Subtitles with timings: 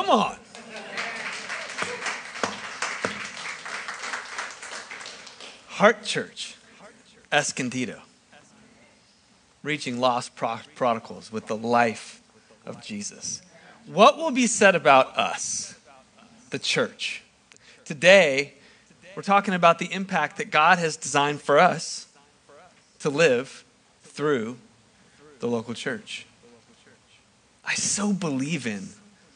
[0.00, 0.36] Come on.
[5.68, 6.56] Heart Church,
[7.30, 8.00] Escondido,
[9.62, 12.22] reaching lost pro- prodigals with the life
[12.64, 13.42] of Jesus.
[13.84, 15.74] What will be said about us,
[16.48, 17.22] the church?
[17.84, 18.54] Today,
[19.14, 22.06] we're talking about the impact that God has designed for us
[23.00, 23.66] to live
[24.02, 24.56] through
[25.40, 26.24] the local church.
[27.66, 28.88] I so believe in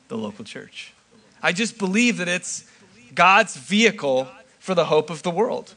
[0.08, 0.92] the local church.
[1.42, 2.70] I just believe that it's
[3.14, 5.74] God's vehicle for the hope of the world.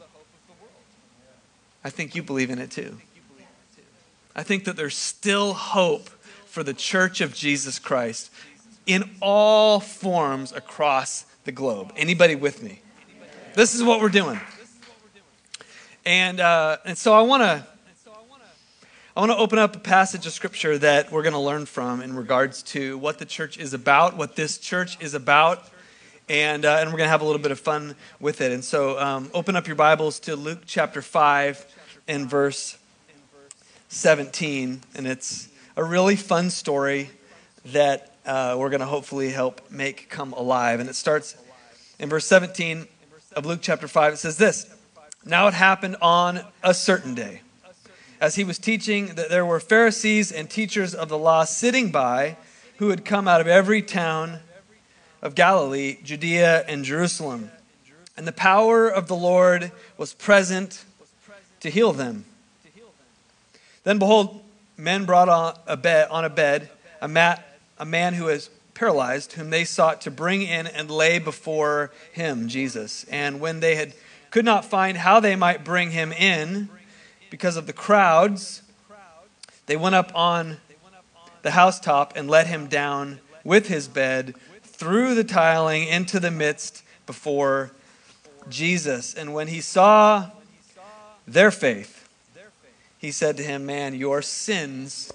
[1.83, 2.97] I think you believe in it too.
[4.35, 6.09] I think that there's still hope
[6.45, 8.31] for the church of Jesus Christ
[8.85, 11.91] in all forms across the globe.
[11.95, 12.81] Anybody with me?
[13.53, 14.39] This is what we're doing.
[16.05, 17.67] And, uh, and so I want to
[19.17, 22.03] I want to open up a passage of scripture that we're going to learn from
[22.03, 25.67] in regards to what the church is about, what this church is about,
[26.29, 28.51] and, uh, and we're going to have a little bit of fun with it.
[28.51, 31.65] And so um, open up your Bibles to Luke chapter 5
[32.07, 32.77] and verse
[33.89, 34.81] 17.
[34.93, 37.09] And it's a really fun story
[37.65, 40.79] that uh, we're going to hopefully help make come alive.
[40.79, 41.35] And it starts
[41.97, 42.85] in verse 17
[43.35, 44.13] of Luke chapter 5.
[44.13, 44.71] It says this
[45.25, 47.41] Now it happened on a certain day
[48.19, 52.37] as he was teaching that there were Pharisees and teachers of the law sitting by
[52.77, 54.39] who had come out of every town
[55.21, 57.51] of Galilee, Judea, and Jerusalem.
[58.15, 60.83] And the power of the Lord was present
[61.59, 62.25] to heal them.
[63.83, 64.41] Then behold,
[64.75, 66.69] men brought on a bed, on a, bed
[67.01, 71.19] a, mat, a man who was paralyzed, whom they sought to bring in and lay
[71.19, 73.05] before him, Jesus.
[73.05, 73.93] And when they had
[74.29, 76.69] could not find how they might bring him in,
[77.37, 78.63] because of the crowds,
[79.67, 80.57] they went up on
[81.43, 84.33] the housetop and let him down with his bed
[84.63, 87.69] through the tiling into the midst before
[88.49, 89.13] Jesus.
[89.13, 90.31] And when he saw
[91.27, 92.09] their faith,
[92.97, 95.13] he said to him, Man, your sins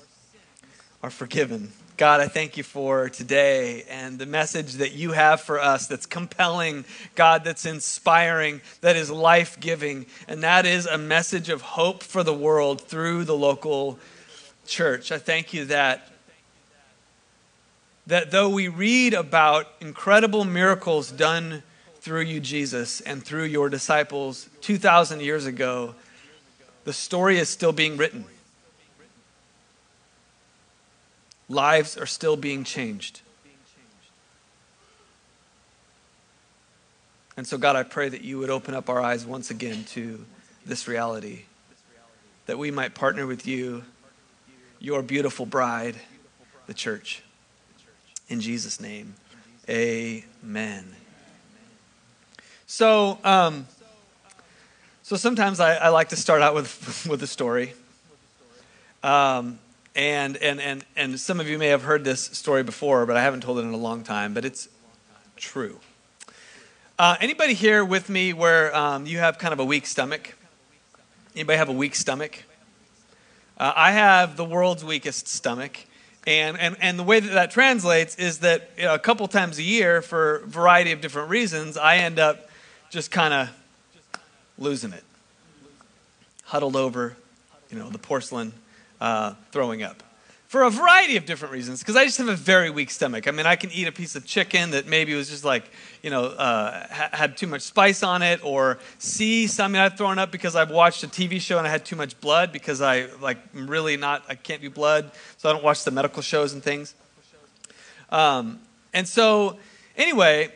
[1.03, 1.73] are forgiven.
[2.03, 6.05] God, I thank you for today and the message that you have for us that's
[6.05, 10.07] compelling, God, that's inspiring, that is life giving.
[10.27, 14.01] And that is a message of hope for the world through the local
[14.67, 15.13] church.
[15.13, 16.11] I thank you that.
[18.09, 21.63] That though we read about incredible miracles done
[22.01, 25.95] through you, Jesus, and through your disciples 2,000 years ago,
[26.83, 28.25] the story is still being written.
[31.53, 33.21] Lives are still being changed.
[37.37, 40.25] And so, God, I pray that you would open up our eyes once again to
[40.65, 41.43] this reality,
[42.47, 43.85] that we might partner with you,
[44.79, 45.97] your beautiful bride,
[46.67, 47.23] the church.
[48.29, 49.15] In Jesus' name,
[49.69, 50.87] amen.
[52.67, 53.67] So, um,
[55.03, 57.75] so sometimes I, I, like to start out with, with a story.
[59.03, 59.59] Um,
[59.95, 63.23] and, and, and, and some of you may have heard this story before, but I
[63.23, 64.69] haven't told it in a long time, but it's
[65.37, 65.79] true.
[66.99, 70.35] Uh, anybody here with me where um, you have kind of a weak stomach?
[71.35, 72.45] Anybody have a weak stomach?
[73.59, 75.79] Uh, I have the world's weakest stomach.
[76.27, 79.59] And, and, and the way that that translates is that you know, a couple times
[79.59, 82.49] a year, for a variety of different reasons, I end up
[82.91, 83.51] just kind of
[84.57, 85.05] losing it.
[86.45, 87.17] Huddled over,
[87.71, 88.53] you know, the porcelain
[89.03, 90.01] uh, throwing up
[90.47, 93.27] for a variety of different reasons because I just have a very weak stomach.
[93.27, 95.65] I mean, I can eat a piece of chicken that maybe was just like,
[96.03, 100.21] you know, uh, ha- had too much spice on it, or see something I've thrown
[100.21, 103.07] up because I've watched a TV show and I had too much blood because I,
[103.21, 106.53] like, I'm really not, I can't do blood, so I don't watch the medical shows
[106.53, 106.95] and things.
[108.11, 108.61] Um,
[108.93, 109.57] and so,
[109.97, 110.53] anyway,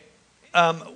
[0.53, 0.95] um,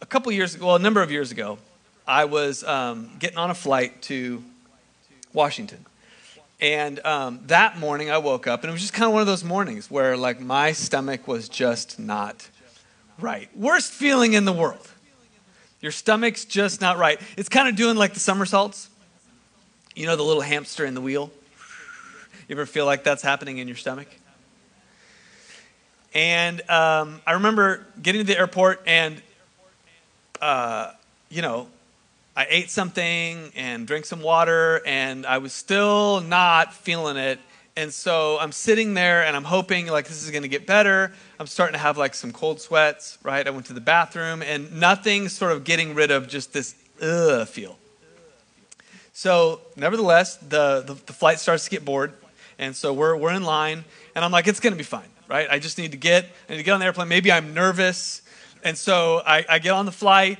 [0.00, 1.58] a couple years ago, well, a number of years ago,
[2.04, 4.42] I was um, getting on a flight to
[5.32, 5.84] Washington.
[6.64, 9.26] And um, that morning I woke up, and it was just kind of one of
[9.26, 12.48] those mornings where, like, my stomach was just not
[13.20, 13.54] right.
[13.54, 14.90] Worst feeling in the world.
[15.82, 17.20] Your stomach's just not right.
[17.36, 18.88] It's kind of doing like the somersaults.
[19.94, 21.30] You know, the little hamster in the wheel?
[22.48, 24.08] You ever feel like that's happening in your stomach?
[26.14, 29.20] And um, I remember getting to the airport, and,
[30.40, 30.92] uh,
[31.28, 31.68] you know,
[32.36, 37.38] I ate something and drank some water, and I was still not feeling it.
[37.76, 41.12] And so I'm sitting there and I'm hoping like this is going to get better.
[41.40, 43.44] I'm starting to have like some cold sweats, right?
[43.44, 47.48] I went to the bathroom and nothing's sort of getting rid of just this ugh
[47.48, 47.76] feel.
[49.12, 52.12] So, nevertheless, the, the, the flight starts to get bored.
[52.58, 53.84] And so we're, we're in line,
[54.14, 55.48] and I'm like, it's going to be fine, right?
[55.50, 57.08] I just need to get, I need to get on the airplane.
[57.08, 58.22] Maybe I'm nervous.
[58.62, 60.38] And so I, I get on the flight,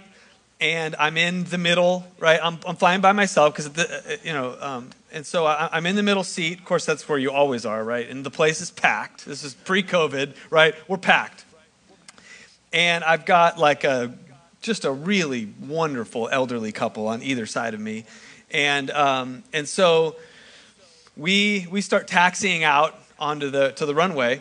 [0.65, 2.41] and I'm in the middle, right?
[2.43, 6.03] I'm, I'm flying by myself because, you know, um, and so I, am in the
[6.03, 6.59] middle seat.
[6.59, 8.09] Of course, that's where you always are, right?
[8.09, 9.27] And the place is packed.
[9.27, 10.75] This is pre COVID, right?
[10.89, 11.45] We're packed.
[12.73, 14.15] And I've got like a,
[14.63, 18.07] just a really wonderful elderly couple on either side of me.
[18.51, 20.17] And, um, and so
[21.15, 24.41] we, we start taxiing out onto the, to the runway.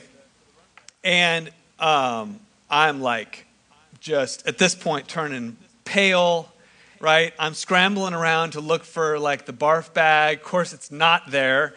[1.03, 2.39] And um,
[2.69, 3.45] I'm like,
[3.99, 6.51] just at this point turning pale,
[6.99, 7.33] right?
[7.37, 10.37] I'm scrambling around to look for like the barf bag.
[10.37, 11.73] Of course, it's not there.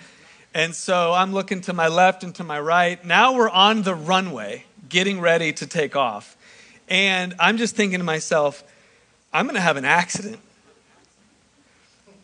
[0.55, 3.05] And so I'm looking to my left and to my right.
[3.05, 6.37] Now we're on the runway, getting ready to take off.
[6.89, 8.63] And I'm just thinking to myself,
[9.33, 10.39] I'm going to have an accident.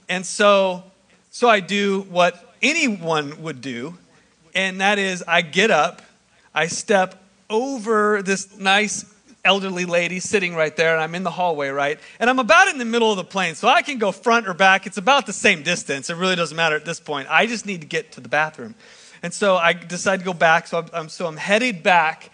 [0.08, 0.84] And so,
[1.30, 3.98] so I do what anyone would do,
[4.54, 6.02] and that is I get up,
[6.54, 9.04] I step over this nice
[9.44, 11.98] elderly lady sitting right there, and I'm in the hallway, right?
[12.20, 14.54] And I'm about in the middle of the plane, so I can go front or
[14.54, 14.86] back.
[14.86, 16.10] It's about the same distance.
[16.10, 17.28] It really doesn't matter at this point.
[17.30, 18.74] I just need to get to the bathroom.
[19.22, 22.30] And so I decide to go back, so I'm, so I'm headed back.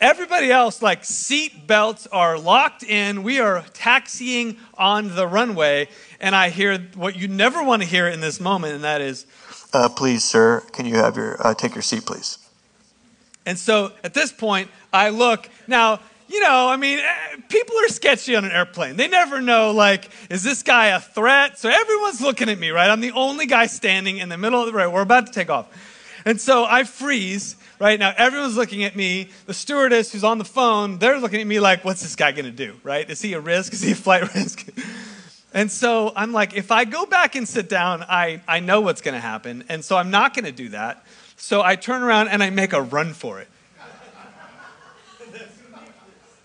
[0.00, 3.22] Everybody else, like seat belts are locked in.
[3.22, 5.88] We are taxiing on the runway,
[6.20, 9.24] and I hear what you never want to hear in this moment, and that is,
[9.72, 12.38] uh, "Please, sir, can you have your uh, take your seat, please?"
[13.46, 15.48] And so at this point, I look.
[15.68, 18.96] Now, you know, I mean, eh, people are sketchy on an airplane.
[18.96, 21.58] They never know, like, is this guy a threat?
[21.58, 22.90] So everyone's looking at me, right?
[22.90, 24.90] I'm the only guy standing in the middle of the right.
[24.90, 25.68] We're about to take off.
[26.24, 27.98] And so I freeze, right?
[27.98, 29.28] Now everyone's looking at me.
[29.46, 32.50] The stewardess who's on the phone, they're looking at me like, what's this guy to
[32.50, 33.08] do, right?
[33.08, 33.74] Is he a risk?
[33.74, 34.66] Is he a flight risk?
[35.52, 39.02] and so I'm like, if I go back and sit down, I, I know what's
[39.14, 39.64] to happen.
[39.68, 41.04] And so I'm not to do that.
[41.36, 43.48] So I turn around and I make a run for it.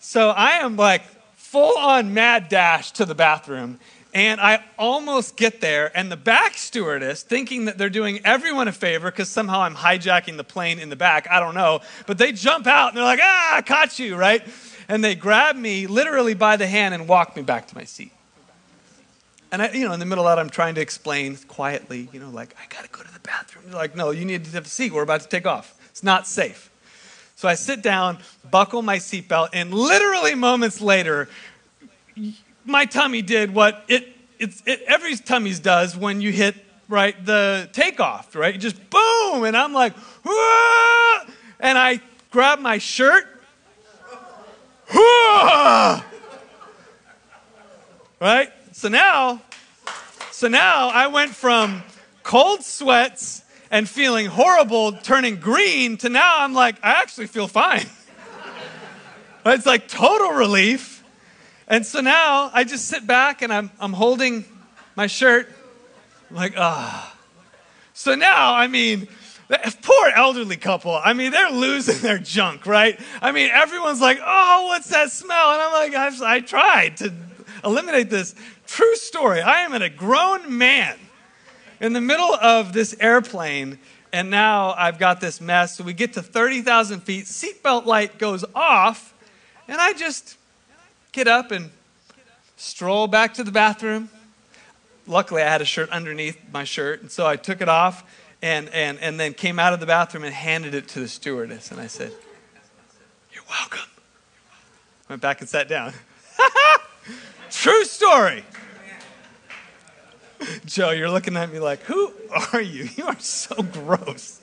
[0.10, 1.04] So I am like
[1.36, 3.80] full on mad dash to the bathroom.
[4.12, 8.72] And I almost get there, and the back stewardess, thinking that they're doing everyone a
[8.72, 12.32] favor because somehow I'm hijacking the plane in the back, I don't know, but they
[12.32, 14.42] jump out and they're like, ah, I caught you, right?
[14.88, 18.12] And they grab me literally by the hand and walk me back to my seat.
[19.52, 22.20] And I, you know, in the middle of that, I'm trying to explain quietly, you
[22.20, 23.66] know, like, I gotta go to the bathroom.
[23.68, 24.92] They're like, no, you need to have a seat.
[24.92, 25.76] We're about to take off.
[25.92, 26.72] It's not safe.
[27.40, 28.18] So I sit down,
[28.52, 31.30] buckle my seatbelt, and literally moments later,
[32.66, 36.56] my tummy did what it, it every tummy's does when you hit
[36.90, 38.60] right the takeoff, right?
[38.60, 39.94] Just boom, and I'm like,
[41.62, 43.24] and I grab my shirt.
[48.20, 48.52] Right?
[48.74, 49.42] So now,
[50.32, 51.84] so now I went from
[52.22, 57.86] cold sweats and feeling horrible turning green to now I'm like, I actually feel fine.
[59.46, 61.04] it's like total relief.
[61.68, 64.44] And so now I just sit back and I'm, I'm holding
[64.96, 65.48] my shirt,
[66.30, 67.16] I'm like, ah.
[67.94, 69.08] So now, I mean,
[69.82, 73.00] poor elderly couple, I mean, they're losing their junk, right?
[73.22, 75.52] I mean, everyone's like, oh, what's that smell?
[75.52, 77.14] And I'm like, I, I tried to
[77.64, 78.36] eliminate this.
[78.68, 79.42] True story.
[79.42, 80.98] I am a grown man
[81.80, 83.80] in the middle of this airplane,
[84.12, 85.78] and now I've got this mess.
[85.78, 89.14] So we get to 30,000 feet, seatbelt light goes off,
[89.68, 90.38] and I just
[91.12, 91.72] get up and
[92.58, 94.10] stroll back to the bathroom.
[95.08, 98.04] Luckily, I had a shirt underneath my shirt, and so I took it off
[98.42, 101.72] and, and, and then came out of the bathroom and handed it to the stewardess.
[101.72, 102.12] And I said,
[103.34, 103.90] You're welcome.
[105.10, 105.94] Went back and sat down.
[107.50, 108.44] True story.
[110.66, 112.14] Joe, you're looking at me like, who
[112.54, 112.90] are you?
[112.96, 114.42] You are so gross.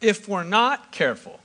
[0.00, 1.40] If we're not careful,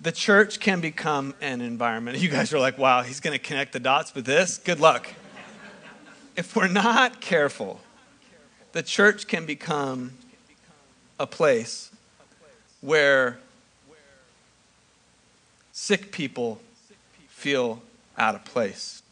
[0.00, 2.18] the church can become an environment.
[2.18, 4.58] You guys are like, wow, he's going to connect the dots with this?
[4.58, 5.08] Good luck.
[6.36, 7.80] if we're not careful,
[8.72, 10.12] the church can become
[11.20, 11.90] a place
[12.80, 13.38] where
[15.70, 16.58] sick people
[17.28, 17.82] feel
[18.16, 19.02] out of place,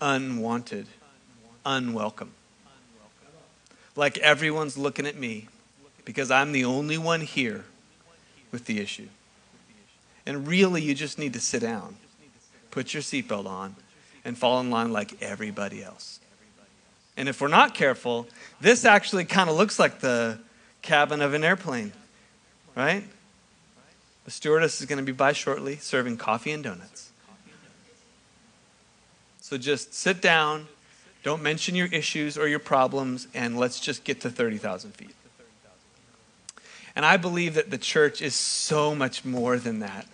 [0.00, 0.86] unwanted,
[1.66, 2.30] unwelcome.
[3.96, 5.48] Like everyone's looking at me
[6.04, 7.64] because I'm the only one here
[8.52, 9.08] with the issue.
[10.26, 11.96] And really, you just need to sit down,
[12.70, 13.74] put your seatbelt on,
[14.24, 16.20] and fall in line like everybody else.
[17.16, 18.28] And if we're not careful,
[18.60, 20.38] this actually kind of looks like the
[20.86, 21.92] cabin of an airplane,
[22.74, 23.04] right?
[24.24, 27.10] The stewardess is going to be by shortly serving coffee and donuts.
[29.40, 30.66] So just sit down,
[31.22, 35.14] don't mention your issues or your problems, and let's just get to 30,000 feet.
[36.96, 40.06] And I believe that the church is so much more than that.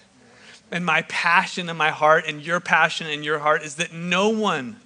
[0.70, 4.30] And my passion in my heart, and your passion in your heart, is that no
[4.30, 4.76] one,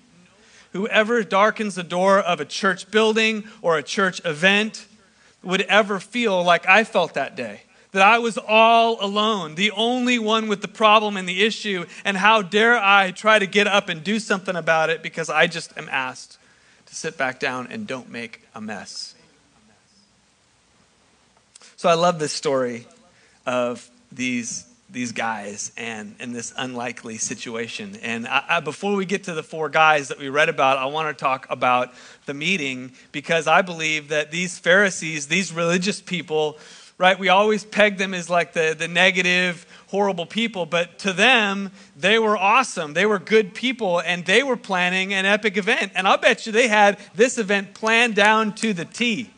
[0.72, 4.86] whoever darkens the door of a church building or a church event,
[5.46, 7.62] would ever feel like I felt that day.
[7.92, 12.16] That I was all alone, the only one with the problem and the issue, and
[12.16, 15.76] how dare I try to get up and do something about it because I just
[15.78, 16.38] am asked
[16.86, 19.14] to sit back down and don't make a mess.
[21.76, 22.86] So I love this story
[23.46, 27.96] of these these guys and in this unlikely situation.
[28.02, 30.86] And I, I, before we get to the four guys that we read about, I
[30.86, 31.92] want to talk about
[32.26, 36.58] the meeting because I believe that these Pharisees, these religious people,
[36.98, 41.72] right, we always peg them as like the, the negative, horrible people, but to them,
[41.96, 42.94] they were awesome.
[42.94, 45.92] They were good people and they were planning an epic event.
[45.94, 49.30] And I'll bet you they had this event planned down to the T.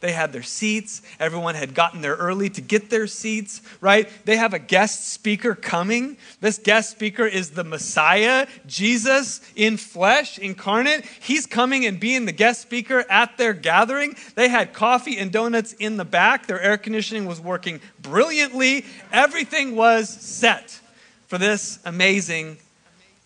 [0.00, 1.02] They had their seats.
[1.18, 4.08] Everyone had gotten there early to get their seats, right?
[4.24, 6.16] They have a guest speaker coming.
[6.40, 11.04] This guest speaker is the Messiah, Jesus in flesh, incarnate.
[11.20, 14.16] He's coming and being the guest speaker at their gathering.
[14.34, 16.46] They had coffee and donuts in the back.
[16.46, 18.84] Their air conditioning was working brilliantly.
[19.12, 20.80] Everything was set
[21.26, 22.58] for this amazing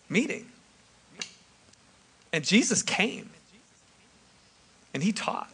[0.09, 0.45] meeting.
[2.33, 3.29] And Jesus came
[4.93, 5.49] and he taught.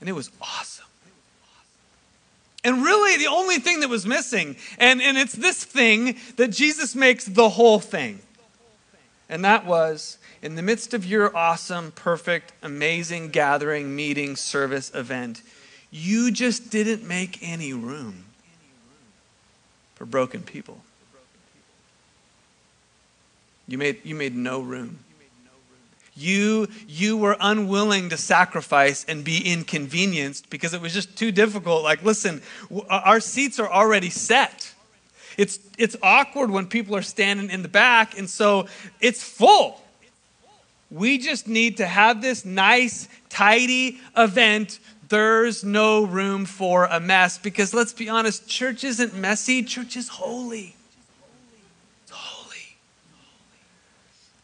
[0.00, 0.84] And it was awesome.
[2.64, 6.94] And really, the only thing that was missing, and, and it's this thing that Jesus
[6.94, 8.20] makes the whole thing.
[9.28, 15.42] And that was in the midst of your awesome, perfect, amazing gathering, meeting, service, event,
[15.90, 18.24] you just didn't make any room
[19.94, 20.80] for broken people.
[23.66, 25.00] You made, you made no room.
[26.18, 31.84] You, you were unwilling to sacrifice and be inconvenienced because it was just too difficult.
[31.84, 32.42] Like, listen,
[32.90, 34.74] our seats are already set.
[35.36, 38.66] It's, it's awkward when people are standing in the back, and so
[39.00, 39.80] it's full.
[40.90, 44.80] We just need to have this nice, tidy event.
[45.08, 50.08] There's no room for a mess because let's be honest, church isn't messy, church is
[50.08, 50.74] holy.
[52.10, 52.76] Holy.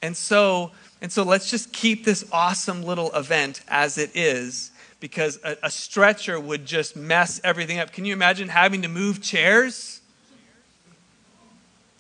[0.01, 0.71] And so,
[1.05, 4.71] and so let's just keep this awesome little event as it is
[5.01, 7.93] because a, a, stretcher would just mess everything up.
[7.93, 10.01] Can you imagine having to move chairs?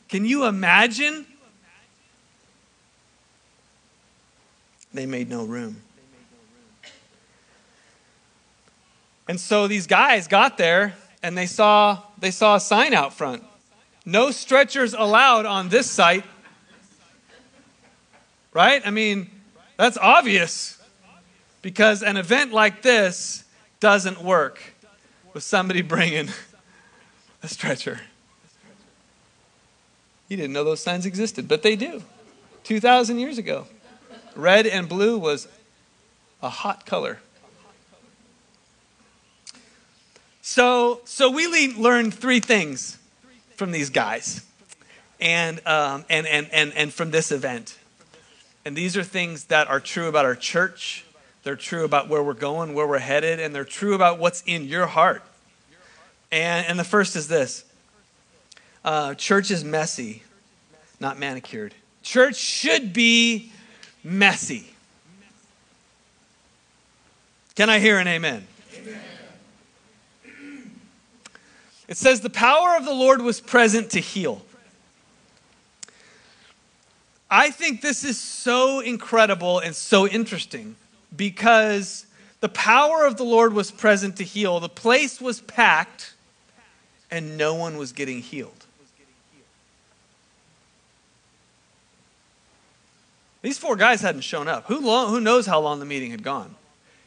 [0.08, 1.26] Can you imagine?
[4.94, 5.82] They made no room.
[9.28, 13.44] And so these guys got there and they saw they saw a sign out front.
[14.06, 16.25] No stretchers allowed on this site
[18.54, 18.80] right?
[18.87, 19.30] I mean,
[19.76, 20.78] that's obvious
[21.61, 23.44] because an event like this
[23.80, 24.58] doesn't work
[25.34, 26.30] with somebody bringing
[27.42, 28.00] a stretcher.
[30.28, 32.02] You didn't know those signs existed, but they do.
[32.62, 33.66] 2,000 years ago.
[34.34, 35.46] Red and blue was
[36.42, 37.18] a hot color.
[40.40, 42.99] So, so we learned three things
[43.56, 44.44] from these guys
[45.20, 47.78] and, um, and, and, and, and from this event.
[48.64, 51.04] And these are things that are true about our church.
[51.42, 54.64] They're true about where we're going, where we're headed, and they're true about what's in
[54.64, 55.23] your heart.
[56.33, 57.64] And, and the first is this
[58.85, 60.23] uh, church is messy,
[61.00, 61.75] not manicured.
[62.02, 63.52] Church should be
[64.02, 64.66] messy.
[67.54, 68.47] Can I hear an amen?
[68.76, 69.00] amen?
[71.87, 74.42] It says, The power of the Lord was present to heal.
[77.31, 80.76] I think this is so incredible and so interesting
[81.16, 82.07] because
[82.40, 84.61] the power of the Lord was present to heal.
[84.61, 86.14] The place was packed
[87.11, 88.66] and no one was getting healed.
[93.43, 94.66] These four guys hadn't shown up.
[94.66, 96.54] Who, long, who knows how long the meeting had gone?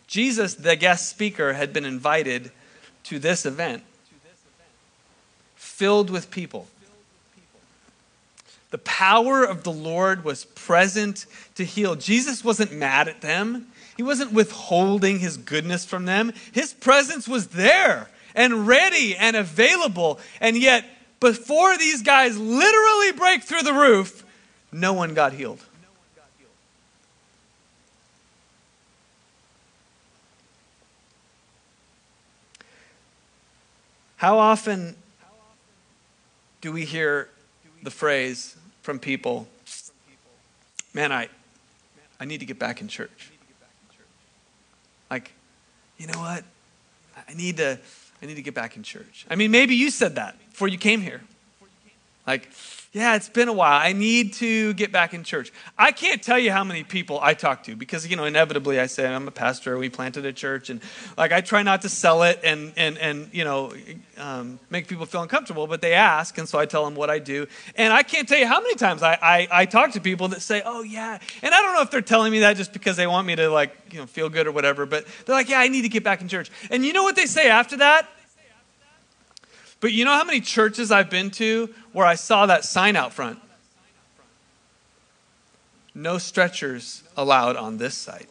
[0.06, 2.52] Jesus, the guest speaker, had been invited
[3.06, 3.84] to this event
[5.56, 6.68] filled with people.
[8.70, 11.96] The power of the Lord was present to heal.
[11.96, 16.32] Jesus wasn't mad at them, he wasn't withholding his goodness from them.
[16.52, 20.20] His presence was there and ready and available.
[20.40, 20.86] And yet,
[21.20, 24.24] before these guys literally break through the roof,
[24.72, 25.64] no one got healed.
[34.18, 34.96] How often
[36.62, 37.30] do we hear
[37.84, 38.57] the phrase
[38.88, 39.50] from people,
[40.94, 41.28] man, I,
[42.22, 43.34] I need to get back in church.
[45.12, 45.34] Like,
[45.98, 46.46] you know what?
[47.28, 47.78] I need to,
[48.22, 49.26] I need to get back in church.
[49.30, 51.22] I mean, maybe you said that before you came here.
[52.26, 52.48] Like,
[52.98, 53.80] yeah, it's been a while.
[53.80, 55.54] I need to get back in church.
[55.78, 58.88] I can't tell you how many people I talk to because, you know, inevitably I
[58.88, 59.78] say I'm a pastor.
[59.78, 60.82] We planted a church, and
[61.18, 63.72] like I try not to sell it and and and you know
[64.18, 65.68] um, make people feel uncomfortable.
[65.68, 67.46] But they ask, and so I tell them what I do.
[67.76, 70.42] And I can't tell you how many times I I, I talk to people that
[70.42, 73.08] say, "Oh yeah," and I don't know if they're telling me that just because they
[73.08, 74.86] want me to like you know feel good or whatever.
[74.86, 77.16] But they're like, "Yeah, I need to get back in church." And you know what
[77.16, 78.10] they say after that?
[79.80, 83.14] But you know how many churches I've been to where I saw that sign out
[83.14, 83.40] front?
[85.94, 88.30] No stretchers allowed on this site.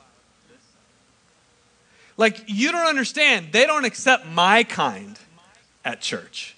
[2.17, 3.53] Like, you don't understand.
[3.53, 5.19] They don't accept my kind
[5.85, 6.57] at church.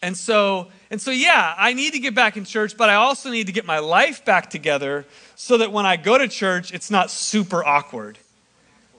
[0.00, 3.30] And so, and so, yeah, I need to get back in church, but I also
[3.30, 6.90] need to get my life back together so that when I go to church, it's
[6.90, 8.18] not super awkward.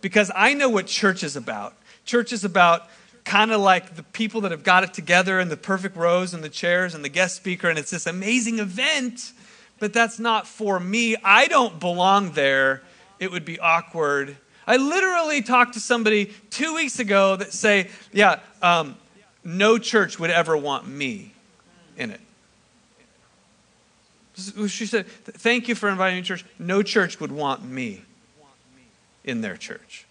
[0.02, 1.74] Because I know what church is about.
[2.06, 2.90] Church is about
[3.30, 6.44] kind of like the people that have got it together and the perfect rows and
[6.44, 9.34] the chairs and the guest speaker, and it's this amazing event,
[9.78, 11.16] but that's not for me.
[11.24, 12.82] I don't belong there.
[13.20, 14.36] It would be awkward.
[14.66, 18.98] I literally talked to somebody two weeks ago that say, yeah, um,
[19.44, 21.32] no church would ever want me
[21.98, 22.22] in it.
[24.70, 26.46] She said, thank you for inviting me to church.
[26.58, 28.02] No church would want me
[29.24, 30.08] in their church.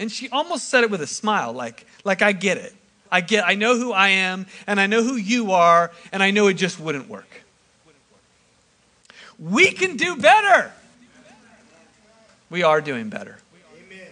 [0.00, 2.74] And she almost said it with a smile, like, like I get it.
[3.12, 6.30] I get, I know who I am, and I know who you are, and I
[6.30, 7.28] know it just wouldn't work.
[9.38, 10.72] We can do better.
[12.48, 13.38] We are doing better.
[13.76, 14.06] Amen.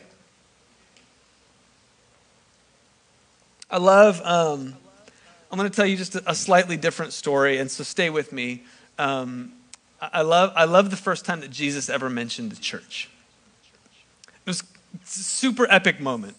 [3.71, 4.75] I love, um,
[5.51, 8.63] I'm going to tell you just a, slightly different story, and so stay with me.
[8.99, 9.53] Um,
[10.03, 13.09] I, love, I love the first time that Jesus ever mentioned the church.
[14.45, 14.63] It was
[14.95, 16.37] it's a super epic moment.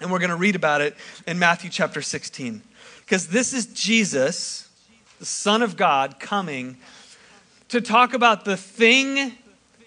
[0.00, 2.62] And we're going to read about it in Matthew chapter 16.
[3.04, 4.68] Because this is Jesus,
[5.18, 6.76] the Son of God, coming
[7.68, 9.32] to talk about the thing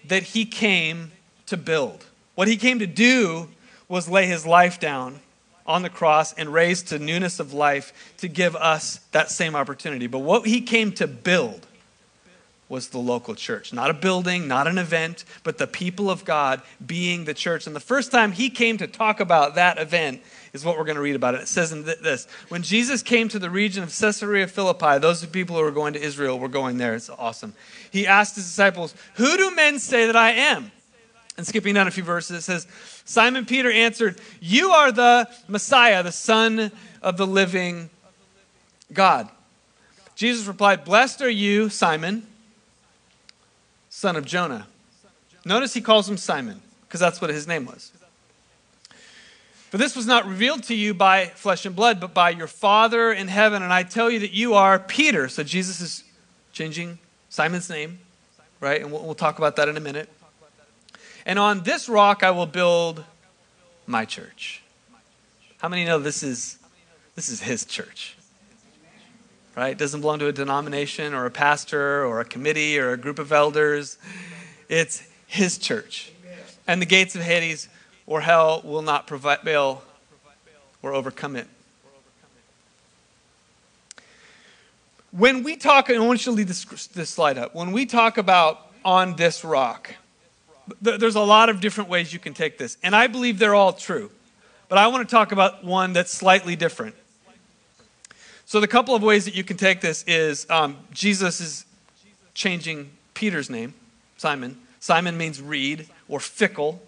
[0.08, 1.12] that he came
[1.46, 2.04] to build.
[2.34, 3.48] What he came to do
[3.88, 5.20] was lay his life down
[5.66, 10.06] on the cross and raise to newness of life to give us that same opportunity.
[10.06, 11.66] But what he came to build
[12.72, 13.70] was the local church.
[13.70, 17.66] Not a building, not an event, but the people of God being the church.
[17.66, 20.22] And the first time he came to talk about that event
[20.54, 21.42] is what we're going to read about it.
[21.42, 25.54] It says in this When Jesus came to the region of Caesarea Philippi, those people
[25.54, 26.94] who were going to Israel were going there.
[26.94, 27.52] It's awesome.
[27.90, 30.72] He asked his disciples, Who do men say that I am?
[31.36, 32.66] And skipping down a few verses, it says,
[33.04, 37.90] Simon Peter answered, You are the Messiah, the Son of the living
[38.94, 39.28] God.
[40.14, 42.28] Jesus replied, Blessed are you, Simon
[44.02, 44.66] son of Jonah.
[45.44, 47.92] Notice he calls him Simon, because that's what his name was.
[49.70, 53.12] For this was not revealed to you by flesh and blood, but by your Father
[53.12, 53.62] in heaven.
[53.62, 55.28] And I tell you that you are Peter.
[55.28, 56.02] So Jesus is
[56.52, 56.98] changing
[57.30, 58.00] Simon's name,
[58.58, 58.80] right?
[58.80, 60.10] And we'll, we'll talk about that in a minute.
[61.24, 63.04] And on this rock I will build
[63.86, 64.62] my church.
[65.58, 66.58] How many know this is
[67.14, 68.16] this is his church?
[69.56, 69.72] Right?
[69.72, 73.18] It doesn't belong to a denomination or a pastor or a committee or a group
[73.18, 73.98] of elders.
[74.68, 76.12] It's his church.
[76.66, 77.68] And the gates of Hades
[78.06, 79.82] or hell will not prevail
[80.82, 81.46] or overcome it.
[85.10, 87.54] When we talk, and I want you to leave this, this slide up.
[87.54, 89.94] When we talk about on this rock,
[90.80, 92.78] there's a lot of different ways you can take this.
[92.82, 94.10] And I believe they're all true.
[94.68, 96.94] But I want to talk about one that's slightly different.
[98.52, 101.64] So, the couple of ways that you can take this is um, Jesus is
[102.34, 103.72] changing Peter's name,
[104.18, 104.58] Simon.
[104.78, 106.82] Simon means reed or fickle,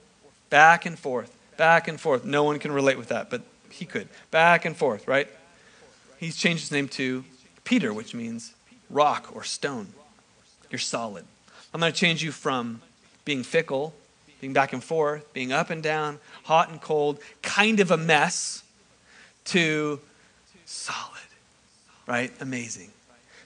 [0.50, 2.22] back and forth, back and forth.
[2.22, 4.08] No one can relate with that, but he could.
[4.30, 5.26] Back and forth, right?
[6.18, 7.24] He's changed his name to
[7.64, 8.52] Peter, which means
[8.90, 9.86] rock or stone.
[10.68, 11.24] You're solid.
[11.72, 12.82] I'm going to change you from
[13.24, 13.94] being fickle,
[14.42, 18.62] being back and forth, being up and down, hot and cold, kind of a mess,
[19.46, 19.98] to
[20.66, 21.13] solid
[22.06, 22.32] right?
[22.40, 22.90] Amazing.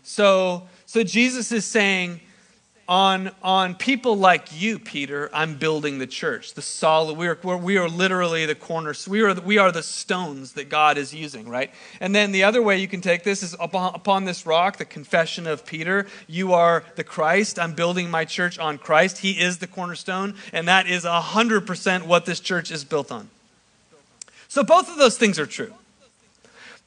[0.03, 2.21] So, so Jesus is saying,
[2.88, 6.55] on, on people like you, Peter, I'm building the church.
[6.55, 9.07] The solid, we are, we are literally the corners.
[9.07, 11.71] We are, we are the stones that God is using, right?
[12.01, 14.87] And then the other way you can take this is upon, upon this rock, the
[14.87, 16.07] confession of Peter.
[16.27, 17.59] You are the Christ.
[17.59, 19.18] I'm building my church on Christ.
[19.18, 20.35] He is the cornerstone.
[20.55, 23.29] And that is 100% what this church is built on.
[24.49, 25.75] So both of those things are true.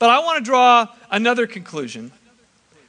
[0.02, 2.12] But I want to draw another conclusion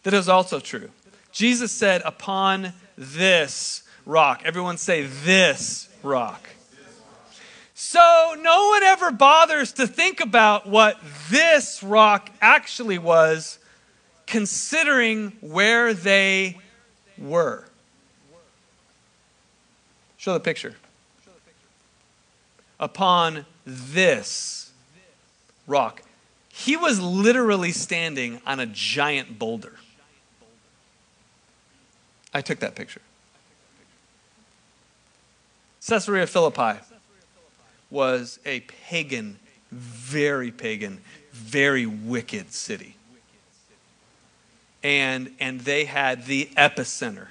[0.03, 0.89] that is also true.
[1.31, 4.41] Jesus said, Upon this rock.
[4.47, 6.49] Everyone say, This rock.
[7.75, 10.99] So no one ever bothers to think about what
[11.29, 13.59] this rock actually was,
[14.27, 16.57] considering where they
[17.19, 17.67] were.
[20.17, 20.77] Show the picture.
[22.81, 24.71] Upon this
[25.67, 26.01] rock.
[26.55, 29.73] He was literally standing on a giant boulder.
[32.35, 33.01] I took that picture.
[35.87, 36.79] Caesarea Philippi
[37.91, 39.39] was a pagan,
[39.71, 41.01] very pagan,
[41.33, 42.97] very wicked city.
[44.83, 47.29] And, and they had the epicenter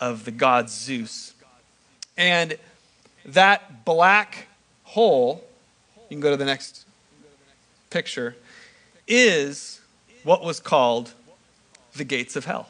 [0.00, 1.34] of the god Zeus.
[2.16, 2.56] And
[3.26, 4.48] that black
[4.84, 5.44] hole,
[5.96, 6.83] you can go to the next
[7.94, 8.34] picture,
[9.08, 9.80] is
[10.24, 11.14] what was called
[11.94, 12.68] the gates of hell.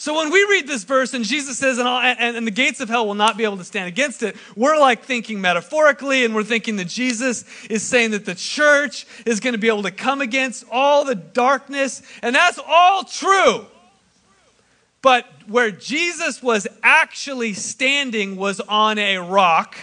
[0.00, 2.88] So when we read this verse and Jesus says, and, and, and, the gates of
[2.88, 6.44] hell will not be able to stand against it, we're like thinking metaphorically, and we're
[6.44, 10.20] thinking that Jesus is saying that the church is going to be able to come
[10.20, 13.66] against all the darkness, and that's all true.
[15.02, 19.76] But where Jesus was actually standing was on a rock.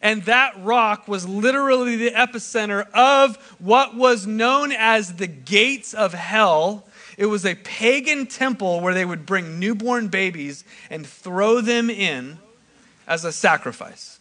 [0.00, 6.14] And that rock was literally the epicenter of what was known as the gates of
[6.14, 6.84] hell
[7.18, 12.38] it was a pagan temple where they would bring newborn babies and throw them in
[13.08, 14.20] as a sacrifice.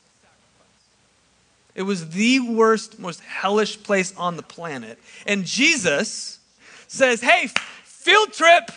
[1.76, 4.98] It was the worst, most hellish place on the planet.
[5.28, 6.40] And Jesus
[6.88, 7.52] says, Hey,
[7.84, 8.72] field trip.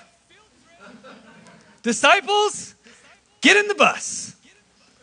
[1.83, 2.75] Disciples,
[3.41, 4.37] get in the bus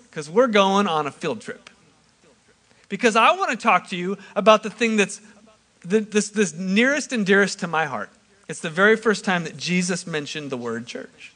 [0.04, 1.67] because we're going on a field trip.
[2.90, 5.22] Because I want to talk to you about the thing that's
[5.82, 8.10] the, this, this nearest and dearest to my heart.
[8.48, 11.34] It's the very first time that Jesus mentioned the word church.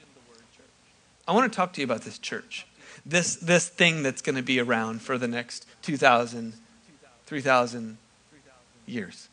[1.28, 2.66] I want to talk to you about this church,
[3.06, 6.54] this, this thing that's going to be around for the next 2,000,
[7.26, 7.98] 3,000
[8.86, 9.30] years.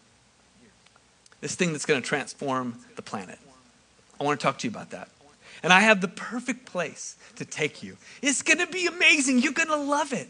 [1.40, 3.38] This thing that's going to transform the planet.
[4.20, 5.09] I want to talk to you about that.
[5.62, 7.96] And I have the perfect place to take you.
[8.22, 9.40] It's going to be amazing.
[9.40, 10.28] You're going to love it.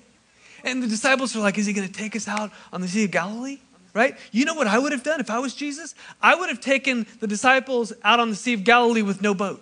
[0.65, 3.05] And the disciples are like, Is he going to take us out on the Sea
[3.05, 3.59] of Galilee?
[3.95, 4.17] right?
[4.31, 5.95] You know what I would have done if I was Jesus?
[6.23, 9.61] I would have taken the disciples out on the Sea of Galilee with no boat.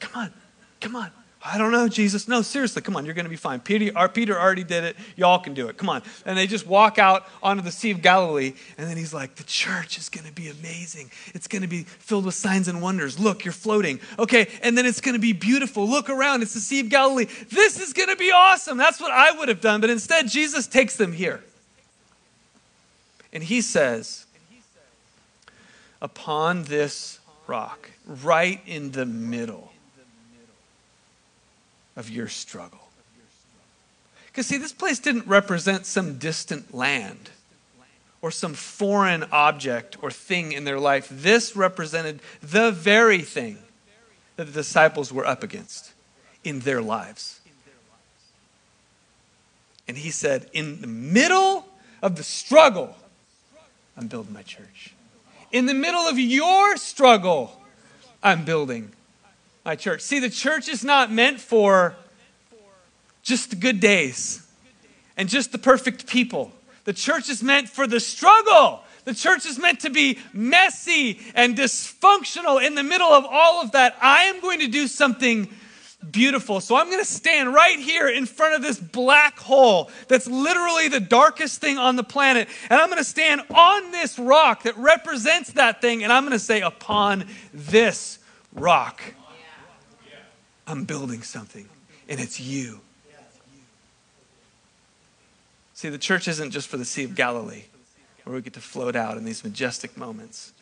[0.00, 0.32] Come on,
[0.80, 1.10] come on.
[1.48, 2.26] I don't know, Jesus.
[2.26, 3.60] No, seriously, come on, you're going to be fine.
[3.60, 4.96] Peter, uh, Peter already did it.
[5.14, 5.76] Y'all can do it.
[5.76, 6.02] Come on.
[6.24, 9.44] And they just walk out onto the Sea of Galilee, and then he's like, The
[9.44, 11.10] church is going to be amazing.
[11.34, 13.20] It's going to be filled with signs and wonders.
[13.20, 14.00] Look, you're floating.
[14.18, 15.88] Okay, and then it's going to be beautiful.
[15.88, 16.42] Look around.
[16.42, 17.26] It's the Sea of Galilee.
[17.48, 18.76] This is going to be awesome.
[18.76, 19.80] That's what I would have done.
[19.80, 21.44] But instead, Jesus takes them here.
[23.32, 24.26] And he says,
[26.02, 29.72] Upon this rock, right in the middle
[31.96, 32.80] of your struggle.
[34.26, 37.30] Because, see, this place didn't represent some distant land
[38.20, 41.08] or some foreign object or thing in their life.
[41.10, 43.58] This represented the very thing
[44.36, 45.92] that the disciples were up against
[46.44, 47.40] in their lives.
[49.88, 51.66] And he said, in the middle
[52.02, 52.94] of the struggle,
[53.96, 54.92] I'm building my church.
[55.52, 57.58] In the middle of your struggle,
[58.22, 58.92] I'm building
[59.66, 60.00] my church.
[60.00, 61.96] See, the church is not meant for
[63.24, 64.46] just the good days
[65.16, 66.52] and just the perfect people.
[66.84, 68.84] The church is meant for the struggle.
[69.04, 72.64] The church is meant to be messy and dysfunctional.
[72.64, 75.48] In the middle of all of that, I am going to do something
[76.12, 76.60] beautiful.
[76.60, 80.86] So I'm going to stand right here in front of this black hole that's literally
[80.86, 82.46] the darkest thing on the planet.
[82.70, 86.04] And I'm going to stand on this rock that represents that thing.
[86.04, 88.20] And I'm going to say, upon this
[88.52, 89.02] rock,
[90.66, 91.68] I'm building something.
[92.08, 92.80] And it's you.
[95.74, 97.64] See, the church isn't just for the Sea of Galilee
[98.24, 100.52] where we get to float out in these majestic moments.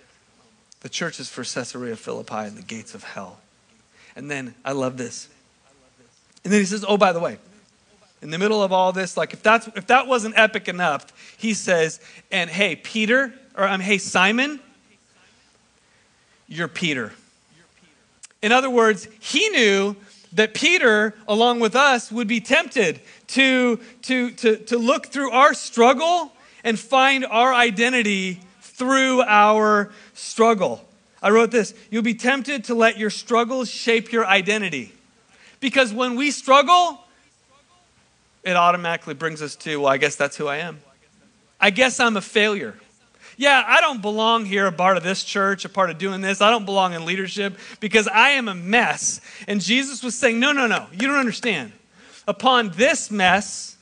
[0.80, 3.40] The church is for Caesarea Philippi and the gates of hell.
[4.16, 5.28] And then I love this.
[6.44, 7.38] And then he says, "Oh, by the way,
[8.20, 11.06] in the middle of all this, like if that's if that wasn't epic enough,
[11.38, 14.60] he says, and hey, Peter, or I'm um, hey, Simon,
[16.48, 17.12] you're Peter.
[18.44, 19.96] In other words, he knew
[20.34, 25.54] that Peter, along with us, would be tempted to, to, to, to look through our
[25.54, 26.30] struggle
[26.62, 30.86] and find our identity through our struggle.
[31.22, 34.92] I wrote this You'll be tempted to let your struggles shape your identity.
[35.60, 37.02] Because when we struggle,
[38.42, 40.80] it automatically brings us to, well, I guess that's who I am.
[41.58, 42.74] I guess I'm a failure.
[43.36, 46.40] Yeah, I don't belong here, a part of this church, a part of doing this.
[46.40, 49.20] I don't belong in leadership because I am a mess.
[49.48, 51.72] And Jesus was saying, no, no, no, you don't understand.
[52.26, 53.76] Upon this mess,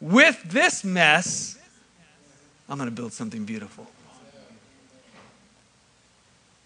[0.00, 1.58] with this mess,
[2.68, 3.86] I'm going to build something beautiful.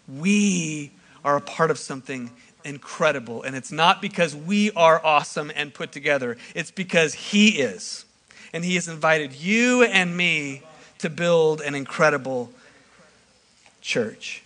[0.07, 0.91] We
[1.23, 2.29] are a part of something
[2.65, 3.43] incredible.
[3.43, 8.05] And it's not because we are awesome and put together, it's because He is.
[8.51, 10.63] And He has invited you and me
[11.03, 12.49] to build an incredible
[13.81, 14.41] church.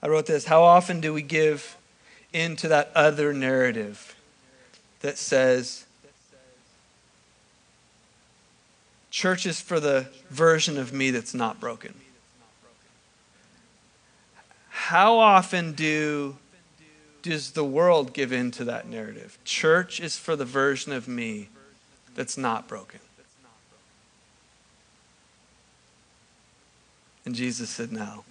[0.00, 1.76] I wrote this How often do we give
[2.32, 4.14] into that other narrative
[5.00, 5.84] that says,
[9.10, 11.94] church is for the version of me that's not broken?
[14.86, 16.36] How often do
[17.22, 19.38] does the world give in to that narrative?
[19.44, 21.48] Church is for the version of me
[22.16, 22.98] that's not broken.
[27.24, 28.24] And Jesus said, No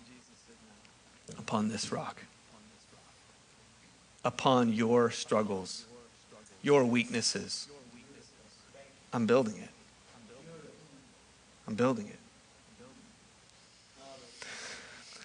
[1.37, 2.23] upon this rock,
[4.25, 5.85] upon your struggles,
[6.61, 7.69] your weaknesses.
[9.13, 9.69] I'm building it.
[11.65, 12.20] I'm building it.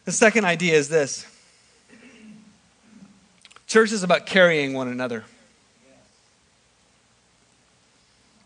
[0.07, 1.27] The second idea is this
[3.67, 5.25] church is about carrying one another.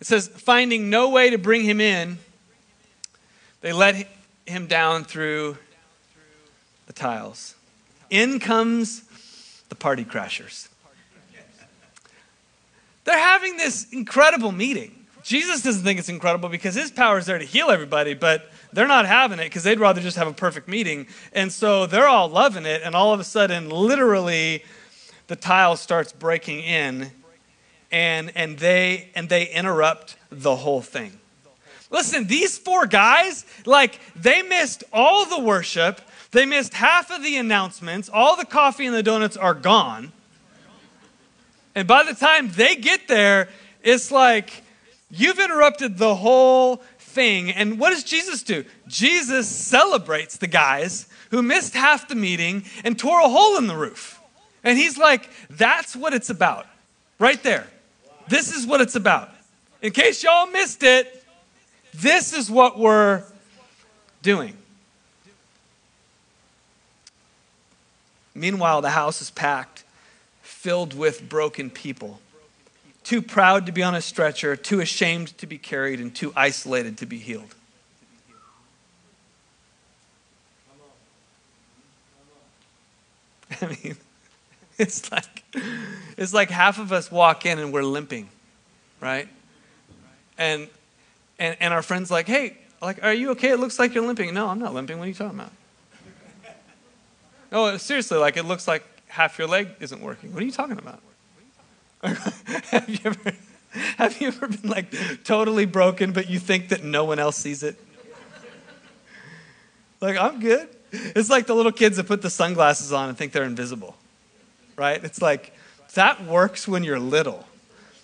[0.01, 2.17] It says, finding no way to bring him in,
[3.61, 4.09] they let
[4.47, 5.59] him down through
[6.87, 7.55] the tiles.
[8.09, 9.03] In comes
[9.69, 10.69] the party crashers.
[13.05, 15.05] They're having this incredible meeting.
[15.23, 18.89] Jesus doesn't think it's incredible because his power is there to heal everybody, but they're
[18.89, 21.07] not having it because they'd rather just have a perfect meeting.
[21.33, 24.65] And so they're all loving it, and all of a sudden, literally,
[25.27, 27.13] the tile starts breaking in
[27.91, 31.19] and and they and they interrupt the whole thing.
[31.91, 37.37] Listen, these four guys, like they missed all the worship, they missed half of the
[37.37, 38.09] announcements.
[38.13, 40.13] All the coffee and the donuts are gone.
[41.75, 43.49] And by the time they get there,
[43.83, 44.63] it's like
[45.11, 47.51] you've interrupted the whole thing.
[47.51, 48.65] And what does Jesus do?
[48.87, 53.77] Jesus celebrates the guys who missed half the meeting and tore a hole in the
[53.77, 54.21] roof.
[54.65, 56.67] And he's like, that's what it's about.
[57.19, 57.67] Right there.
[58.29, 59.31] This is what it's about.
[59.83, 61.25] In case y'all missed it,
[61.95, 63.25] this is what we're
[64.23, 64.57] doing.
[68.35, 69.85] Meanwhile, the house is packed,
[70.43, 72.21] filled with broken people,
[73.05, 76.99] too proud to be on a stretcher, too ashamed to be carried, and too isolated
[76.99, 77.55] to be healed.
[83.61, 83.97] I mean,
[84.79, 85.45] it's like
[86.17, 88.29] it's like half of us walk in and we're limping,
[89.01, 89.29] right?
[90.39, 90.69] And
[91.39, 93.51] and and our friends like, hey, like, are you okay?
[93.51, 94.33] It looks like you're limping.
[94.33, 94.99] No, I'm not limping.
[94.99, 95.53] What are you talking about?
[97.53, 100.33] No, seriously, like it looks like half your leg isn't working.
[100.33, 101.01] What are you talking about?
[102.03, 103.33] Have you ever
[103.99, 107.63] have you ever been like totally broken, but you think that no one else sees
[107.63, 107.77] it?
[110.01, 110.69] Like, I'm good.
[110.93, 113.97] It's like the little kids that put the sunglasses on and think they're invisible.
[114.77, 115.03] Right?
[115.05, 115.53] It's like
[115.95, 117.47] that works when you're little.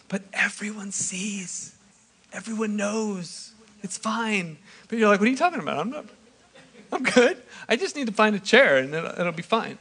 [0.09, 1.75] But everyone sees.
[2.33, 3.53] Everyone knows.
[3.83, 4.59] It's fine.
[4.89, 5.79] But you're like, what are you talking about?
[5.79, 6.05] I'm not
[6.93, 7.43] I'm good.
[7.69, 9.79] I just need to find a chair and it'll, it'll be fine.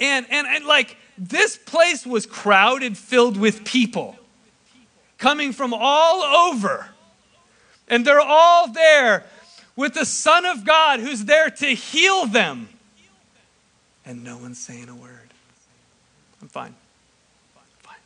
[0.00, 4.16] And, and, and like, this place was crowded, filled with people
[5.18, 6.88] coming from all over.
[7.88, 9.24] And they're all there
[9.76, 12.68] with the Son of God who's there to heal them.
[14.04, 15.30] And no one's saying a word.
[16.42, 16.74] I'm fine.
[17.82, 17.96] fine.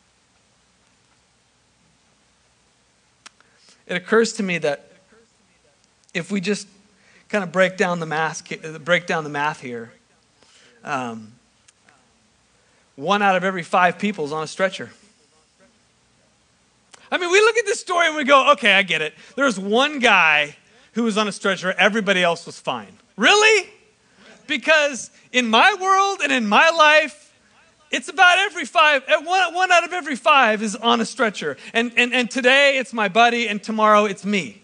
[3.87, 4.91] It occurs to me that
[6.15, 6.69] if we just
[7.29, 8.45] kind of break down the math,
[8.85, 9.93] break down the math here.
[10.85, 11.33] Um,
[12.99, 14.91] one out of every five people is on a stretcher.
[17.13, 19.15] I mean, we look at this story and we go, okay, I get it.
[19.37, 20.57] There's one guy
[20.93, 22.93] who was on a stretcher, everybody else was fine.
[23.17, 23.71] Really?
[24.49, 27.33] Because in my world and in my life,
[27.93, 31.57] it's about every five, eh, one, one out of every five is on a stretcher.
[31.73, 34.61] And, and, and today it's my buddy, and tomorrow it's me.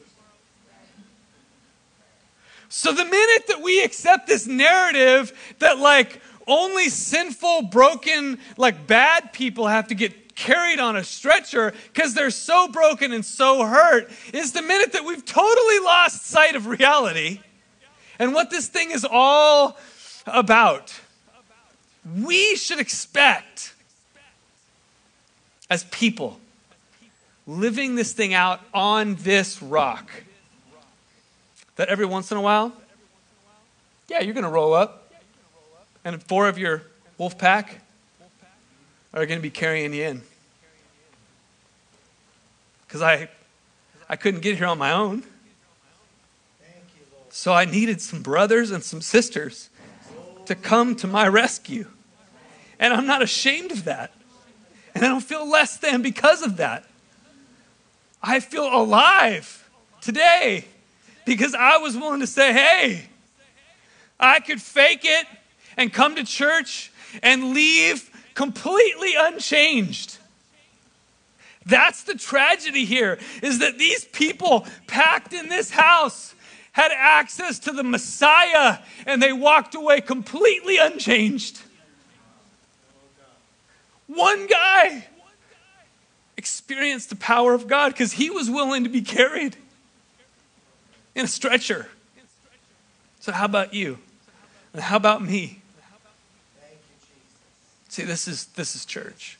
[2.68, 9.33] So the minute that we accept this narrative that like only sinful, broken, like bad
[9.33, 14.11] people have to get carried on a stretcher because they're so broken and so hurt,
[14.33, 17.40] is the minute that we've totally lost sight of reality
[18.18, 19.76] and what this thing is all
[20.26, 21.00] about,
[22.22, 23.74] we should expect
[25.70, 26.38] as people
[27.46, 30.11] living this thing out on this rock
[31.76, 32.72] that every once in a while,
[34.09, 35.03] yeah, you're going to roll up,
[36.04, 36.82] and four of your
[37.18, 37.80] wolf pack
[39.12, 40.22] are going to be carrying you in.
[42.86, 43.28] Because I,
[44.08, 45.24] I couldn't get here on my own.
[47.30, 49.70] So I needed some brothers and some sisters
[50.46, 51.86] to come to my rescue.
[52.78, 54.12] And I'm not ashamed of that.
[54.94, 56.84] And I don't feel less than because of that.
[58.22, 59.68] I feel alive
[60.00, 60.66] today
[61.24, 63.06] because I was willing to say, hey,
[64.20, 65.26] I could fake it
[65.76, 70.18] and come to church and leave completely unchanged.
[71.66, 76.34] That's the tragedy here is that these people packed in this house
[76.72, 81.60] had access to the Messiah and they walked away completely unchanged.
[84.06, 85.06] One guy
[86.37, 89.56] experienced the power of God because he was willing to be carried
[91.14, 91.88] in a stretcher.
[93.20, 93.98] So, how about you?
[94.72, 95.62] And how about me?
[97.94, 99.38] See, this is this is church.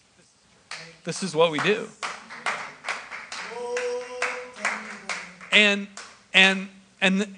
[1.03, 1.89] This is what we do.
[5.51, 5.89] And
[6.33, 6.69] and
[7.01, 7.35] and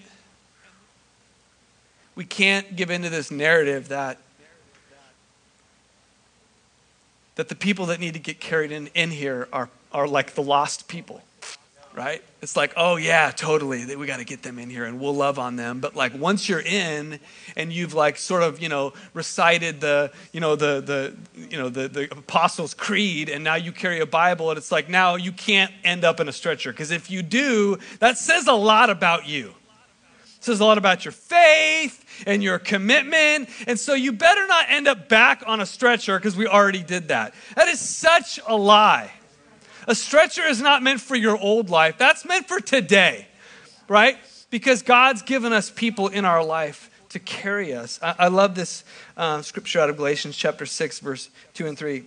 [2.17, 4.19] we can't give into this narrative that
[7.37, 10.43] that the people that need to get carried in, in here are, are like the
[10.43, 11.23] lost people
[11.97, 12.23] right?
[12.43, 13.97] It's like, oh yeah, totally.
[13.97, 15.81] We got to get them in here and we'll love on them.
[15.81, 17.19] But like once you're in
[17.57, 21.17] and you've like sort of, you know, recited the, you know, the the
[21.51, 24.91] you know, the, the apostles' creed and now you carry a Bible and it's like
[24.91, 28.53] now you can't end up in a stretcher because if you do, that says a
[28.53, 29.55] lot about you.
[30.37, 33.49] It says a lot about your faith and your commitment.
[33.67, 37.09] And so you better not end up back on a stretcher because we already did
[37.09, 37.35] that.
[37.57, 39.11] That is such a lie.
[39.87, 43.29] A stretcher is not meant for your old life, that's meant for today,
[43.89, 44.19] right?
[44.51, 47.99] Because God's given us people in our life to carry us.
[48.03, 48.85] I, I love this
[49.17, 51.97] uh, scripture out of Galatians chapter 6, verse 2 and 3.
[51.97, 52.05] It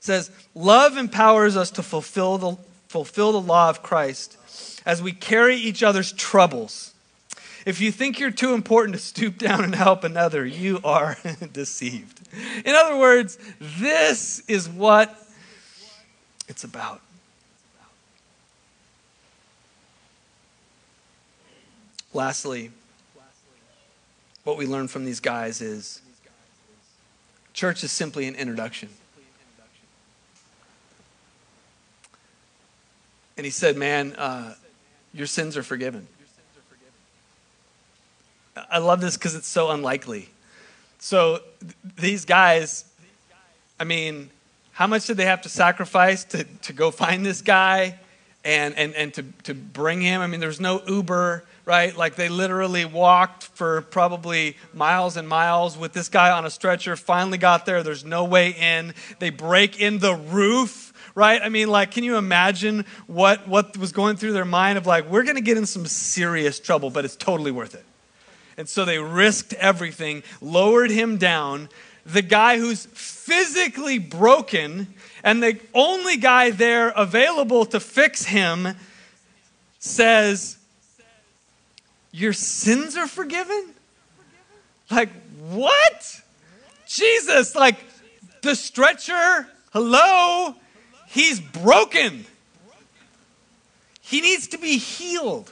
[0.00, 2.56] says, Love empowers us to fulfill the,
[2.88, 4.38] fulfill the law of Christ
[4.86, 6.94] as we carry each other's troubles.
[7.66, 11.18] If you think you're too important to stoop down and help another, you are
[11.52, 12.20] deceived.
[12.64, 15.25] In other words, this is what
[16.48, 17.00] it's about.
[22.12, 22.70] Lastly,
[24.44, 26.00] what we learn from these guys is
[27.52, 28.88] church is simply an introduction.
[33.36, 34.54] And he said, Man, uh,
[35.12, 36.06] your sins are forgiven.
[38.70, 40.30] I love this because it's so unlikely.
[40.98, 42.84] So th- these guys,
[43.78, 44.30] I mean,
[44.76, 47.98] how much did they have to sacrifice to, to go find this guy
[48.44, 50.20] and, and, and to, to bring him?
[50.20, 51.96] I mean, there's no Uber, right?
[51.96, 56.94] Like they literally walked for probably miles and miles with this guy on a stretcher,
[56.94, 57.82] finally got there.
[57.82, 58.92] There's no way in.
[59.18, 61.40] They break in the roof right?
[61.42, 65.08] I mean, like, can you imagine what, what was going through their mind of like,
[65.08, 67.86] we're going to get in some serious trouble, but it's totally worth it.
[68.58, 71.70] And so they risked everything, lowered him down,
[72.06, 74.86] the guy who's physically broken
[75.24, 78.76] and the only guy there available to fix him
[79.80, 80.56] says,
[82.12, 83.70] Your sins are forgiven?
[84.90, 85.08] Like,
[85.48, 86.22] what?
[86.86, 87.76] Jesus, like,
[88.42, 90.54] the stretcher, hello,
[91.08, 92.24] he's broken.
[94.00, 95.50] He needs to be healed.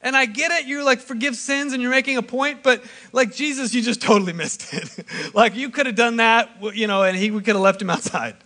[0.00, 3.34] And I get it, you like forgive sins and you're making a point, but like
[3.34, 5.04] Jesus, you just totally missed it.
[5.34, 7.90] like you could have done that, you know, and he we could have left him
[7.90, 8.36] outside.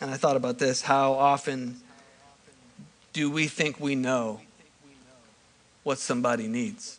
[0.00, 1.80] And I thought about this how often
[3.12, 4.40] do we think we know
[5.82, 6.98] what somebody needs?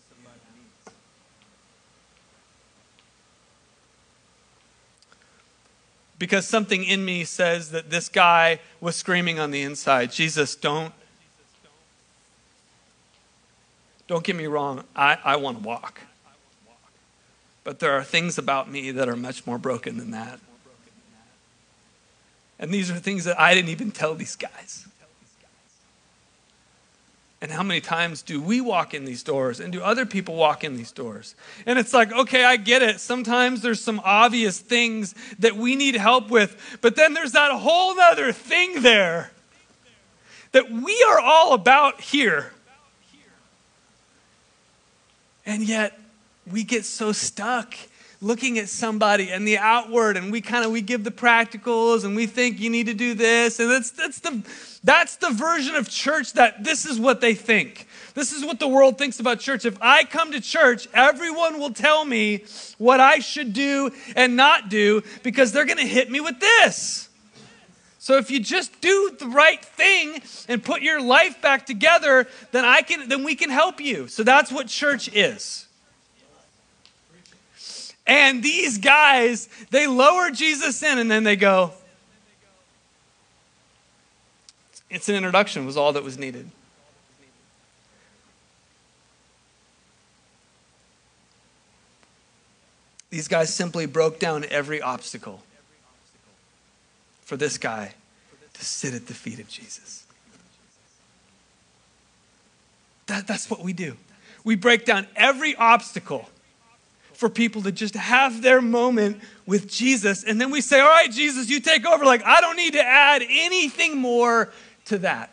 [6.18, 10.94] Because something in me says that this guy was screaming on the inside Jesus, don't.
[14.08, 16.02] Don't get me wrong, I, I want to walk.
[17.64, 20.40] But there are things about me that are much more broken than that.
[22.60, 24.88] And these are things that I didn't even tell these guys.
[27.46, 30.64] And how many times do we walk in these doors and do other people walk
[30.64, 31.36] in these doors?
[31.68, 33.00] And it's like, okay, I get it.
[33.00, 38.00] Sometimes there's some obvious things that we need help with, but then there's that whole
[38.00, 39.30] other thing there
[40.54, 42.52] that we are all about here.
[45.46, 46.00] And yet,
[46.52, 47.76] we get so stuck
[48.26, 52.16] looking at somebody and the outward and we kind of we give the practicals and
[52.16, 54.44] we think you need to do this and that's that's the
[54.84, 57.88] that's the version of church that this is what they think.
[58.16, 59.64] This is what the world thinks about church.
[59.64, 62.46] If i come to church everyone will tell me
[62.80, 67.10] what i should do and not do because they're going to hit me with this.
[68.00, 72.66] So if you just do the right thing and put your life back together then
[72.66, 74.08] i can then we can help you.
[74.08, 75.65] So that's what church is
[78.08, 81.72] and these guys, they lower Jesus in and then they go,
[84.90, 86.50] it's an introduction, was all that was needed.
[93.10, 95.42] These guys simply broke down every obstacle
[97.22, 97.94] for this guy
[98.54, 100.06] to sit at the feet of Jesus.
[103.08, 103.98] That, that's what we do.
[104.44, 106.30] We break down every obstacle
[107.16, 110.24] for people to just have their moment with Jesus.
[110.24, 112.06] And then we say, All right, Jesus, you take over.
[112.06, 114.52] Like, I don't need to add anything more
[114.86, 115.32] to that.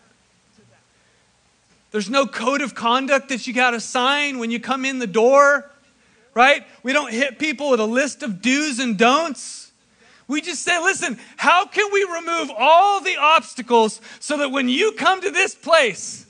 [1.90, 5.06] There's no code of conduct that you got to sign when you come in the
[5.06, 5.70] door,
[6.32, 6.64] right?
[6.82, 9.70] We don't hit people with a list of do's and don'ts.
[10.26, 14.92] We just say, listen, how can we remove all the obstacles so that when you
[14.92, 16.24] come to this place,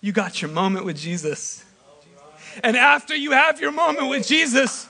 [0.00, 1.65] you got your moment with Jesus?
[2.62, 4.86] And after you have your moment with Jesus,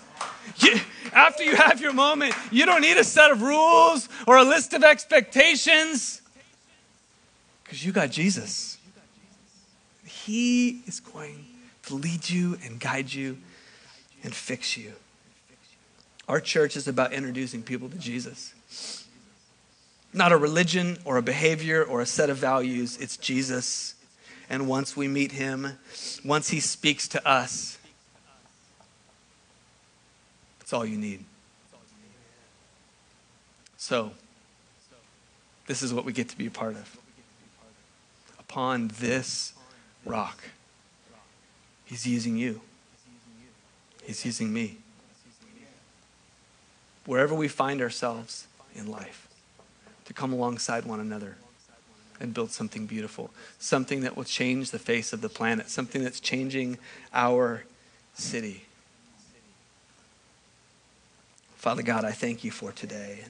[0.58, 0.78] you,
[1.12, 4.72] after you have your moment, you don't need a set of rules or a list
[4.72, 6.22] of expectations
[7.66, 8.78] because you got Jesus.
[10.04, 11.46] He is going
[11.86, 13.38] to lead you and guide you
[14.22, 14.92] and fix you.
[16.28, 19.04] Our church is about introducing people to Jesus.
[20.12, 23.95] Not a religion or a behavior or a set of values, it's Jesus.
[24.49, 25.78] And once we meet him,
[26.24, 27.78] once he speaks to us,
[30.59, 31.24] that's all you need.
[33.76, 34.12] So,
[35.66, 36.97] this is what we get to be a part of.
[38.38, 39.53] Upon this
[40.05, 40.42] rock,
[41.84, 42.61] he's using you,
[44.05, 44.78] he's using me.
[47.05, 49.28] Wherever we find ourselves in life,
[50.07, 51.36] to come alongside one another
[52.20, 56.20] and build something beautiful, something that will change the face of the planet, something that's
[56.20, 56.78] changing
[57.12, 57.64] our
[58.14, 58.64] city.
[61.56, 63.24] Father God, I thank you for today.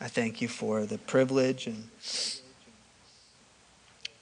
[0.00, 1.88] I thank you for the privilege and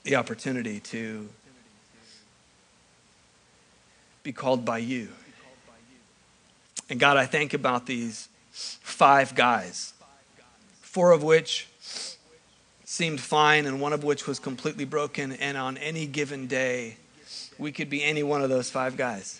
[0.03, 1.29] the opportunity to
[4.23, 5.09] be called by you.
[6.89, 9.93] And God, I think about these five guys,
[10.81, 11.67] four of which
[12.97, 15.31] seemed fine and one of which was completely broken.
[15.33, 16.97] And on any given day,
[17.59, 19.39] we could be any one of those five guys.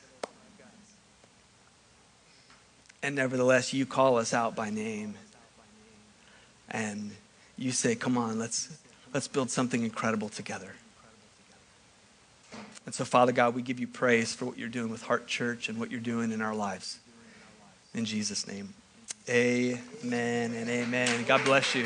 [3.01, 5.15] And nevertheless, you call us out by name.
[6.69, 7.11] And
[7.57, 8.77] you say, come on, let's,
[9.13, 10.73] let's build something incredible together.
[12.85, 15.67] And so, Father God, we give you praise for what you're doing with Heart Church
[15.67, 16.99] and what you're doing in our lives.
[17.93, 18.73] In Jesus' name,
[19.27, 21.25] amen and amen.
[21.27, 21.85] God bless you.